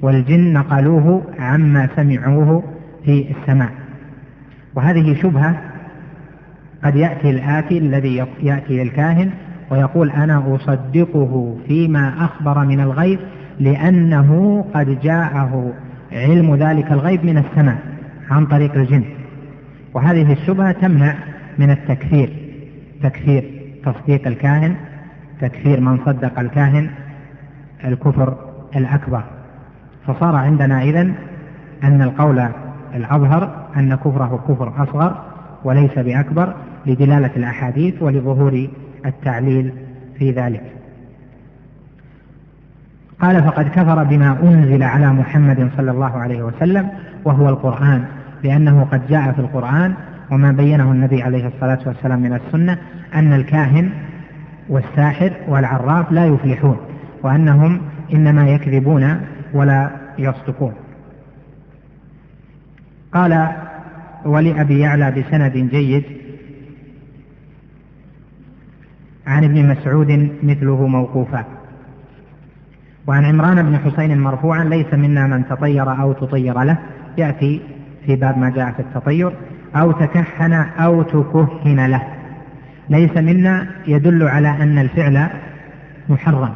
والجن 0.03 0.53
نقلوه 0.53 1.23
عما 1.39 1.89
سمعوه 1.97 2.63
في 3.05 3.27
السماء. 3.31 3.71
وهذه 4.75 5.15
شبهة 5.23 5.61
قد 6.85 6.97
يأتي 6.97 7.31
الآتي 7.31 7.79
الذي 7.79 8.27
يأتي 8.43 8.85
للكاهن 8.85 9.31
ويقول 9.71 10.11
أنا 10.11 10.55
أصدقه 10.55 11.57
فيما 11.67 12.25
أخبر 12.25 12.65
من 12.65 12.81
الغيب 12.81 13.19
لأنه 13.61 14.65
قد 14.75 15.01
جاءه 15.01 15.73
علم 16.13 16.55
ذلك 16.55 16.93
الغيب 16.93 17.25
من 17.25 17.39
السماء 17.39 17.79
عن 18.31 18.47
طريق 18.47 18.75
الجن. 18.75 19.05
وهذه 19.95 20.33
الشبهة 20.33 20.73
تمنع 20.73 21.15
من 21.59 21.71
التكفير 21.71 22.31
تكفير. 23.03 23.54
تصديق 23.85 24.27
الكاهن 24.27 24.77
تكفير 25.41 25.81
من 25.81 25.99
صدق 26.07 26.39
الكاهن 26.39 26.91
الكفر 27.85 28.37
الأكبر. 28.77 29.23
فصار 30.07 30.37
عندنا 30.37 30.83
إذن 30.83 31.15
أن 31.85 32.03
القول 32.03 32.49
الأظهر 32.95 33.67
أن 33.77 33.95
كفره 33.95 34.45
كفر 34.49 34.83
أصغر 34.83 35.23
وليس 35.65 35.99
بأكبر 35.99 36.55
لدلالة 36.87 37.31
الأحاديث 37.37 38.03
ولظهور 38.03 38.69
التعليل 39.07 39.73
في 40.19 40.31
ذلك. 40.31 40.63
قال 43.21 43.43
فقد 43.43 43.69
كفر 43.69 44.05
بما 44.05 44.39
أنزل 44.43 44.83
على 44.83 45.13
محمد 45.13 45.71
صلى 45.77 45.91
الله 45.91 46.19
عليه 46.19 46.43
وسلم 46.43 46.89
وهو 47.25 47.49
القرآن 47.49 48.05
لأنه 48.43 48.87
قد 48.93 49.07
جاء 49.09 49.33
في 49.33 49.39
القرآن 49.39 49.95
وما 50.31 50.53
بينه 50.53 50.93
النبي 50.93 51.23
عليه 51.23 51.47
الصلاة 51.47 51.79
والسلام 51.87 52.21
من 52.23 52.33
السنة 52.33 52.79
أن 53.15 53.33
الكاهن 53.33 53.91
والساحر 54.69 55.33
والعراف 55.49 56.13
لا 56.13 56.27
يفلحون 56.27 56.77
وأنهم 57.23 57.81
إنما 58.13 58.49
يكذبون 58.49 59.21
ولا 59.53 59.91
يصدقون. 60.19 60.73
قال 63.13 63.49
ولأبي 64.25 64.79
يعلى 64.81 65.11
بسند 65.11 65.53
جيد 65.53 66.05
عن 69.27 69.45
ابن 69.45 69.69
مسعود 69.69 70.31
مثله 70.43 70.87
موقوفا. 70.87 71.45
وعن 73.07 73.25
عمران 73.25 73.63
بن 73.63 73.79
حسين 73.79 74.21
مرفوعا 74.21 74.65
ليس 74.65 74.95
منا 74.95 75.27
من 75.27 75.49
تطير 75.49 76.01
أو 76.01 76.13
تطير 76.13 76.63
له. 76.63 76.79
يأتي 77.19 77.61
في 78.07 78.17
باب 78.17 78.39
ما 78.39 78.51
جاء 78.51 78.73
في 78.73 78.81
التطير. 78.81 79.33
أو 79.77 79.93
تكهن 79.93 80.53
أو 80.79 81.03
تكهن 81.03 81.87
له. 81.87 82.03
ليس 82.91 83.17
منا 83.17 83.67
يدل 83.87 84.29
على 84.29 84.49
أن 84.49 84.79
الفعل 84.79 85.27
محرم. 86.09 86.55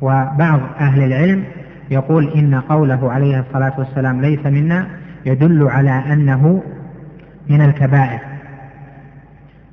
وبعض 0.00 0.60
أهل 0.80 1.02
العلم 1.02 1.44
يقول 1.90 2.28
إن 2.28 2.54
قوله 2.54 3.12
عليه 3.12 3.40
الصلاة 3.40 3.72
والسلام 3.78 4.20
ليس 4.20 4.46
منا 4.46 4.86
يدل 5.26 5.68
على 5.68 5.90
أنه 5.90 6.62
من 7.48 7.60
الكبائر. 7.60 8.20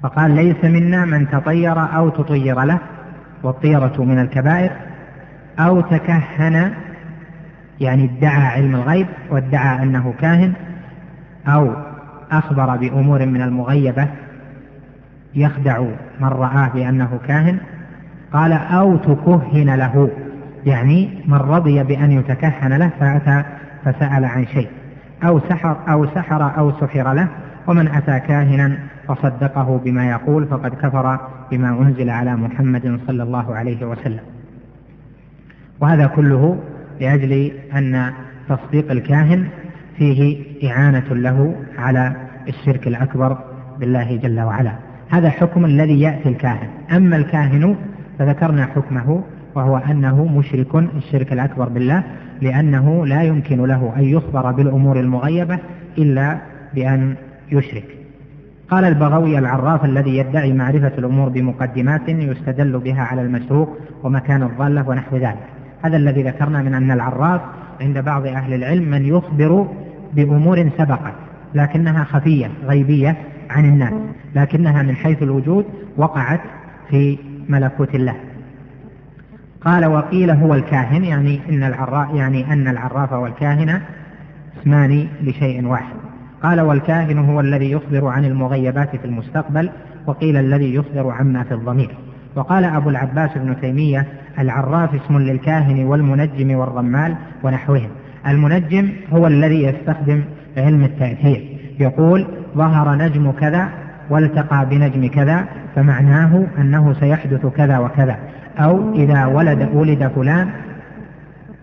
فقال 0.03 0.31
ليس 0.31 0.65
منا 0.65 1.05
من 1.05 1.29
تطير 1.29 1.95
أو 1.95 2.09
تطير 2.09 2.63
له 2.63 2.79
والطيرة 3.43 4.03
من 4.03 4.19
الكبائر 4.19 4.71
أو 5.59 5.81
تكهن 5.81 6.71
يعني 7.79 8.03
ادعى 8.03 8.47
علم 8.47 8.75
الغيب 8.75 9.07
وادعى 9.29 9.83
أنه 9.83 10.13
كاهن 10.19 10.53
أو 11.47 11.73
أخبر 12.31 12.75
بأمور 12.75 13.25
من 13.25 13.41
المغيبة 13.41 14.07
يخدع 15.35 15.79
من 16.19 16.27
رآه 16.27 16.69
بأنه 16.73 17.19
كاهن 17.27 17.57
قال 18.33 18.53
أو 18.53 18.97
تكهن 18.97 19.75
له 19.75 20.09
يعني 20.65 21.09
من 21.25 21.37
رضي 21.37 21.83
بأن 21.83 22.11
يتكهن 22.11 22.73
له 22.73 22.89
فأتى 22.99 23.43
فسأل 23.85 24.25
عن 24.25 24.45
شيء 24.45 24.69
أو 25.23 25.39
سحر 25.39 25.77
أو 25.89 26.05
سحر 26.05 26.57
أو 26.57 26.71
سحر 26.71 27.13
له 27.13 27.27
ومن 27.67 27.87
أتى 27.87 28.19
كاهنا 28.19 28.77
فصدقه 29.07 29.81
بما 29.85 30.09
يقول 30.09 30.47
فقد 30.47 30.73
كفر 30.75 31.19
بما 31.51 31.69
أنزل 31.69 32.09
على 32.09 32.35
محمد 32.35 32.99
صلى 33.07 33.23
الله 33.23 33.55
عليه 33.55 33.85
وسلم. 33.85 34.19
وهذا 35.79 36.07
كله 36.07 36.59
لأجل 37.01 37.51
أن 37.75 38.13
تصديق 38.49 38.91
الكاهن 38.91 39.47
فيه 39.97 40.37
إعانة 40.69 41.05
له 41.11 41.55
على 41.77 42.15
الشرك 42.47 42.87
الأكبر 42.87 43.37
بالله 43.79 44.15
جل 44.15 44.39
وعلا. 44.39 44.75
هذا 45.09 45.29
حكم 45.29 45.65
الذي 45.65 46.01
يأتي 46.01 46.29
الكاهن. 46.29 46.67
أما 46.95 47.17
الكاهن 47.17 47.75
فذكرنا 48.19 48.65
حكمه 48.65 49.23
وهو 49.55 49.77
أنه 49.77 50.25
مشرك 50.25 50.75
الشرك 50.75 51.33
الأكبر 51.33 51.69
بالله 51.69 52.03
لأنه 52.41 53.05
لا 53.05 53.23
يمكن 53.23 53.65
له 53.65 53.93
أن 53.97 54.03
يخبر 54.03 54.51
بالأمور 54.51 54.99
المغيبة 54.99 55.59
إلا 55.97 56.37
بأن 56.73 57.15
يشرك. 57.51 57.85
قال 58.69 58.85
البغوي 58.85 59.39
العراف 59.39 59.85
الذي 59.85 60.17
يدعي 60.17 60.53
معرفة 60.53 60.91
الأمور 60.97 61.29
بمقدمات 61.29 62.09
يستدل 62.09 62.79
بها 62.79 63.01
على 63.01 63.21
المسروق 63.21 63.77
ومكان 64.03 64.43
الضالة 64.43 64.89
ونحو 64.89 65.17
ذلك. 65.17 65.45
هذا 65.81 65.97
الذي 65.97 66.23
ذكرنا 66.23 66.61
من 66.61 66.73
أن 66.73 66.91
العراف 66.91 67.41
عند 67.81 67.97
بعض 67.97 68.25
أهل 68.27 68.53
العلم 68.53 68.89
من 68.89 69.05
يخبر 69.05 69.67
بأمور 70.13 70.69
سبقت 70.77 71.13
لكنها 71.53 72.03
خفية 72.03 72.51
غيبية 72.65 73.17
عن 73.49 73.65
الناس 73.65 73.93
لكنها 74.35 74.83
من 74.83 74.95
حيث 74.95 75.23
الوجود 75.23 75.65
وقعت 75.97 76.41
في 76.89 77.17
ملكوت 77.49 77.95
الله. 77.95 78.15
قال 79.61 79.85
وقيل 79.85 80.31
هو 80.31 80.53
الكاهن 80.53 81.03
يعني 81.03 81.39
إن 81.49 81.63
العراف 81.63 82.15
يعني 82.15 82.53
أن 82.53 82.67
العراف 82.67 83.13
والكاهن 83.13 83.81
اسمان 84.61 85.07
لشيء 85.21 85.65
واحد. 85.65 85.95
قال 86.43 86.61
والكاهن 86.61 87.17
هو 87.17 87.39
الذي 87.39 87.71
يخبر 87.71 88.07
عن 88.07 88.25
المغيبات 88.25 88.95
في 88.95 89.05
المستقبل 89.05 89.69
وقيل 90.07 90.37
الذي 90.37 90.75
يخبر 90.75 91.11
عما 91.11 91.43
في 91.43 91.53
الضمير. 91.53 92.04
وقال 92.35 92.63
أبو 92.63 92.89
العباس 92.89 93.37
ابن 93.37 93.61
تيمية 93.61 94.05
العراف 94.39 94.95
اسم 94.95 95.17
للكاهن 95.17 95.85
والمنجم 95.85 96.55
والرمال 96.55 97.15
ونحوهم. 97.43 97.89
المنجم 98.27 98.89
هو 99.13 99.27
الذي 99.27 99.63
يستخدم 99.63 100.23
علم 100.57 100.83
التأثير. 100.83 101.57
يقول 101.79 102.27
ظهر 102.57 102.95
نجم 102.95 103.31
كذا 103.31 103.69
والتقى 104.09 104.65
بنجم 104.69 105.07
كذا 105.07 105.45
فمعناه 105.75 106.43
أنه 106.57 106.93
سيحدث 106.93 107.45
كذا 107.45 107.77
وكذا. 107.77 108.17
أو 108.59 108.93
إذا 108.93 109.25
ولد 109.25 109.69
ولد 109.73 110.11
فلان 110.15 110.49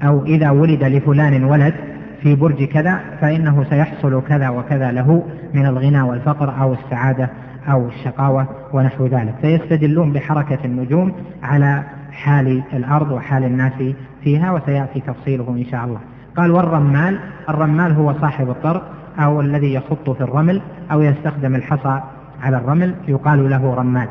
أو 0.03 0.25
إذا 0.25 0.51
ولد 0.51 0.85
لفلان 0.85 1.45
ولد 1.45 1.75
في 2.23 2.35
برج 2.35 2.65
كذا 2.65 3.01
فإنه 3.21 3.65
سيحصل 3.71 4.23
كذا 4.29 4.49
وكذا 4.49 4.93
له 4.93 5.23
من 5.55 5.67
الغنى 5.67 6.03
والفقر 6.03 6.61
أو 6.61 6.73
السعادة 6.73 7.31
أو 7.69 7.89
الشقاوة 7.89 8.47
ونحو 8.73 9.07
ذلك. 9.07 9.35
فيستدلون 9.41 10.13
بحركة 10.13 10.59
النجوم 10.65 11.13
على 11.43 11.83
حال 12.13 12.63
الأرض 12.73 13.11
وحال 13.11 13.45
الناس 13.45 13.95
فيها 14.25 14.53
وسيأتي 14.53 15.01
تفصيله 15.01 15.49
إن 15.49 15.65
شاء 15.71 15.85
الله. 15.85 16.01
قال 16.37 16.51
والرمال 16.51 17.21
الرمال 17.49 17.93
هو 17.93 18.15
صاحب 18.21 18.51
الطرق 18.51 18.93
أو 19.19 19.41
الذي 19.41 19.75
يخط 19.75 20.11
في 20.11 20.21
الرمل 20.21 20.63
أو 20.93 21.03
يستخدم 21.03 21.55
الحصى 21.55 22.01
على 22.43 22.57
الرمل 22.57 22.95
يقال 23.09 23.51
له 23.51 23.75
رمال. 23.75 24.09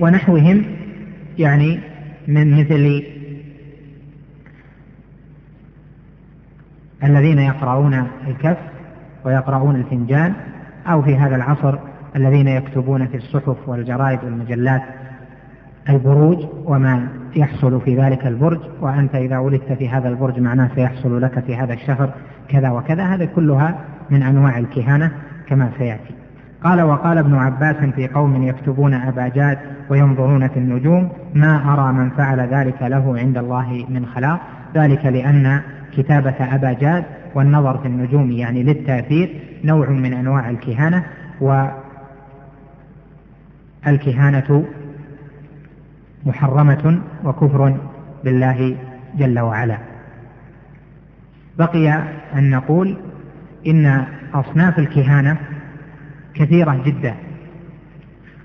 ونحوهم 0.00 0.64
يعني 1.38 1.80
من 2.28 2.60
مثل 2.60 3.02
الذين 7.04 7.38
يقرؤون 7.38 8.06
الكف 8.28 8.56
ويقرؤون 9.24 9.76
الفنجان 9.76 10.34
أو 10.86 11.02
في 11.02 11.16
هذا 11.16 11.36
العصر 11.36 11.78
الذين 12.16 12.48
يكتبون 12.48 13.06
في 13.06 13.16
الصحف 13.16 13.56
والجرائد 13.68 14.18
والمجلات 14.24 14.82
البروج 15.88 16.38
وما 16.64 17.08
يحصل 17.36 17.80
في 17.80 17.96
ذلك 17.96 18.26
البرج 18.26 18.60
وأنت 18.80 19.14
إذا 19.14 19.38
ولدت 19.38 19.72
في 19.72 19.88
هذا 19.88 20.08
البرج 20.08 20.40
معناه 20.40 20.70
سيحصل 20.74 21.22
لك 21.22 21.44
في 21.44 21.56
هذا 21.56 21.74
الشهر 21.74 22.10
كذا 22.48 22.70
وكذا. 22.70 23.04
هذه 23.04 23.28
كلها 23.34 23.78
من 24.10 24.22
أنواع 24.22 24.58
الكهانة 24.58 25.10
كما 25.46 25.70
سيأتي. 25.78 26.14
قال 26.64 26.82
وقال 26.82 27.18
ابن 27.18 27.34
عباس 27.34 27.76
في 27.76 28.08
قوم 28.08 28.42
يكتبون 28.42 28.94
أباجات 28.94 29.58
وينظرون 29.90 30.48
في 30.48 30.56
النجوم 30.56 31.08
ما 31.34 31.72
أرى 31.72 31.92
من 31.92 32.10
فعل 32.10 32.40
ذلك 32.40 32.82
له 32.82 33.18
عند 33.18 33.38
الله 33.38 33.86
من 33.88 34.06
خلاق. 34.06 34.40
ذلك 34.74 35.06
لأن 35.06 35.60
كتابة 35.96 36.54
أباجات 36.54 37.04
والنظر 37.34 37.78
في 37.78 37.86
النجوم 37.88 38.30
يعني 38.30 38.62
للتأثير 38.62 39.40
نوع 39.64 39.88
من 39.90 40.12
أنواع 40.12 40.50
الكهانة 40.50 41.04
والكهانة 43.86 44.64
محرمة 46.26 47.00
وكفر 47.24 47.76
بالله 48.24 48.76
جل 49.18 49.38
وعلا. 49.40 49.78
بقي 51.58 52.02
أن 52.34 52.50
نقول 52.50 52.96
إن 53.66 54.04
أصناف 54.34 54.78
الكهانة 54.78 55.36
كثيرة 56.34 56.82
جدا 56.86 57.14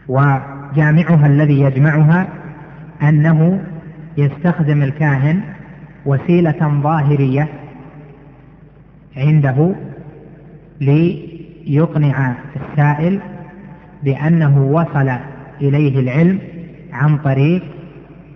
وجامعها 0.08 1.28
الذي 1.28 1.60
يجمعها 1.62 2.28
أنه 3.04 3.64
يستخدم 4.18 4.84
الكاهن 4.84 5.42
وسيلة 6.06 6.82
ظاهرية 6.84 7.48
عنده 9.18 9.76
ليقنع 10.82 12.36
السائل 12.56 13.20
بأنه 14.04 14.62
وصل 14.62 15.12
إليه 15.62 16.00
العلم 16.00 16.40
عن 16.94 17.18
طريق 17.18 17.64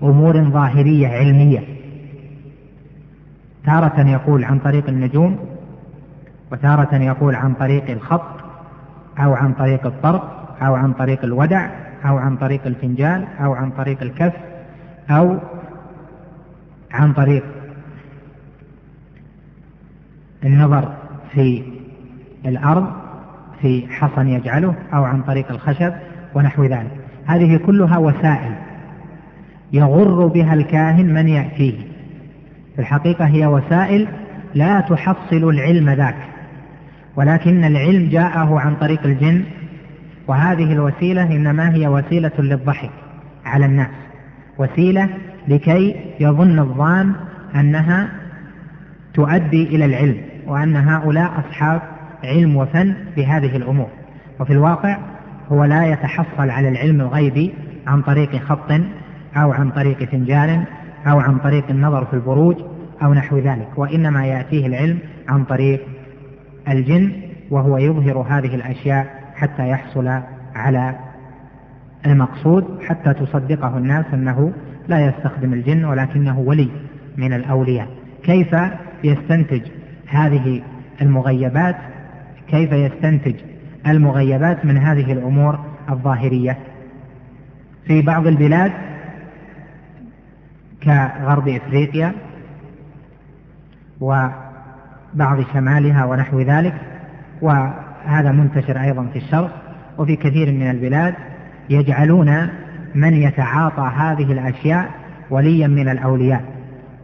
أمور 0.03 0.43
ظاهرية 0.43 1.07
علمية. 1.07 1.63
تارة 3.65 4.07
يقول 4.09 4.43
عن 4.43 4.59
طريق 4.59 4.89
النجوم 4.89 5.37
وتارة 6.51 6.95
يقول 6.95 7.35
عن 7.35 7.53
طريق 7.53 7.89
الخط 7.89 8.43
أو 9.19 9.33
عن 9.33 9.53
طريق 9.53 9.85
الطرق 9.85 10.55
أو 10.61 10.75
عن 10.75 10.93
طريق 10.93 11.23
الودع 11.23 11.69
أو 12.05 12.17
عن 12.17 12.37
طريق 12.37 12.61
الفنجان 12.65 13.25
أو 13.39 13.53
عن 13.53 13.69
طريق 13.71 14.01
الكف 14.01 14.33
أو 15.09 15.37
عن 16.91 17.13
طريق 17.13 17.43
النظر 20.45 20.93
في 21.33 21.63
الأرض 22.45 22.87
في 23.61 23.87
حصن 23.89 24.27
يجعله 24.27 24.75
أو 24.93 25.03
عن 25.03 25.21
طريق 25.21 25.51
الخشب 25.51 25.93
ونحو 26.35 26.63
ذلك. 26.63 26.91
هذه 27.25 27.57
كلها 27.57 27.97
وسائل 27.97 28.53
يغر 29.73 30.27
بها 30.27 30.53
الكاهن 30.53 31.13
من 31.13 31.27
يأتيه. 31.27 31.77
في 32.75 32.79
الحقيقة 32.79 33.25
هي 33.25 33.45
وسائل 33.45 34.07
لا 34.55 34.79
تحصل 34.79 35.49
العلم 35.49 35.89
ذاك 35.89 36.15
ولكن 37.15 37.63
العلم 37.63 38.09
جاءه 38.09 38.59
عن 38.59 38.75
طريق 38.75 39.05
الجن 39.05 39.43
وهذه 40.27 40.73
الوسيلة 40.73 41.23
إنما 41.23 41.75
هي 41.75 41.87
وسيلة 41.87 42.31
للضحك 42.39 42.91
على 43.45 43.65
الناس 43.65 43.89
وسيلة 44.57 45.09
لكي 45.47 45.95
يظن 46.19 46.59
الظان 46.59 47.13
أنها 47.55 48.09
تؤدي 49.13 49.63
إلى 49.63 49.85
العلم. 49.85 50.17
وأن 50.47 50.75
هؤلاء 50.75 51.31
أصحاب 51.39 51.81
علم 52.23 52.55
وفن 52.55 52.95
بهذه 53.15 53.55
الأمور. 53.55 53.87
وفي 54.39 54.53
الواقع 54.53 54.97
هو 55.51 55.63
لا 55.63 55.85
يتحصل 55.85 56.49
على 56.49 56.69
العلم 56.69 57.01
الغيبي 57.01 57.53
عن 57.87 58.01
طريق 58.01 58.35
خط 58.35 58.71
أو 59.37 59.51
عن 59.51 59.69
طريق 59.69 60.03
فنجان 60.03 60.65
أو 61.07 61.19
عن 61.19 61.37
طريق 61.37 61.69
النظر 61.69 62.05
في 62.05 62.13
البروج 62.13 62.55
أو 63.03 63.13
نحو 63.13 63.37
ذلك 63.37 63.67
وإنما 63.77 64.25
يأتيه 64.25 64.67
العلم 64.67 64.99
عن 65.29 65.43
طريق 65.43 65.81
الجن 66.69 67.11
وهو 67.51 67.77
يظهر 67.77 68.25
هذه 68.29 68.55
الأشياء 68.55 69.23
حتى 69.35 69.69
يحصل 69.69 70.21
على 70.55 70.95
المقصود 72.05 72.79
حتى 72.87 73.13
تصدقه 73.13 73.77
الناس 73.77 74.05
أنه 74.13 74.53
لا 74.87 75.05
يستخدم 75.07 75.53
الجن 75.53 75.85
ولكنه 75.85 76.39
ولي 76.39 76.69
من 77.17 77.33
الأولياء. 77.33 77.87
كيف 78.23 78.55
يستنتج 79.03 79.61
هذه 80.07 80.61
المغيبات 81.01 81.75
كيف 82.47 82.71
يستنتج 82.71 83.35
المغيبات 83.87 84.65
من 84.65 84.77
هذه 84.77 85.11
الأمور 85.11 85.59
الظاهرية؟ 85.89 86.57
في 87.87 88.01
بعض 88.01 88.27
البلاد 88.27 88.71
كغرب 90.83 91.47
إفريقيا 91.47 92.13
وبعض 94.01 95.41
شمالها 95.53 96.05
ونحو 96.05 96.39
ذلك 96.41 96.73
وهذا 97.41 98.31
منتشر 98.31 98.81
أيضا 98.81 99.07
في 99.13 99.19
الشرق 99.19 99.51
وفي 99.97 100.15
كثير 100.15 100.51
من 100.51 100.69
البلاد 100.69 101.15
يجعلون 101.69 102.49
من 102.95 103.13
يتعاطى 103.13 103.91
هذه 103.97 104.31
الأشياء 104.31 104.89
وليا 105.29 105.67
من 105.67 105.89
الأولياء. 105.89 106.52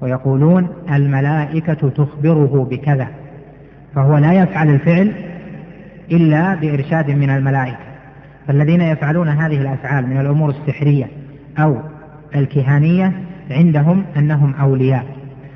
ويقولون 0.01 0.67
الملائكة 0.91 1.89
تخبره 1.89 2.67
بكذا 2.71 3.07
فهو 3.95 4.17
لا 4.17 4.33
يفعل 4.33 4.69
الفعل 4.69 5.13
إلا 6.11 6.55
بإرشاد 6.55 7.11
من 7.11 7.29
الملائكة. 7.29 7.77
فالذين 8.47 8.81
يفعلون 8.81 9.27
هذه 9.27 9.61
الأفعال 9.61 10.07
من 10.07 10.19
الأمور 10.19 10.49
السحرية 10.49 11.07
أو 11.59 11.77
الكهانية 12.35 13.13
عندهم 13.51 14.03
أنهم 14.17 14.53
أولياء. 14.61 15.05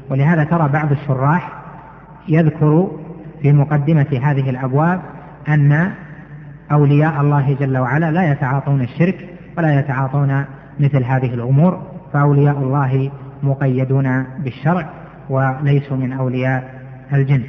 ولهذا 0.10 0.44
ترى 0.44 0.70
بعض 0.70 0.92
الشراح 0.92 1.52
يذكر 2.28 2.92
في 3.42 3.54
مقدمة 3.54 4.20
هذه 4.24 4.50
الأبواب 4.50 5.02
أن 5.50 5.92
أولياء 6.72 7.22
الله 7.22 7.58
جل 7.60 7.78
وعلا 7.78 8.12
لا 8.12 8.32
يتعاطون 8.32 8.82
الشرك 8.82 9.30
ولا 9.58 9.80
يتعاطون 9.80 10.46
مثل 10.80 11.04
هذه 11.04 11.34
الأمور 11.34 11.82
فأولياء 12.14 12.58
الله 12.58 13.12
مقيدون 13.44 14.24
بالشرع 14.40 14.90
وليسوا 15.30 15.98
من 15.98 16.14
أولياء 16.14 16.82
الجن. 17.14 17.44